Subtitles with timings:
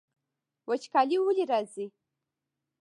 [0.67, 1.85] وچکالي ولې راځي؟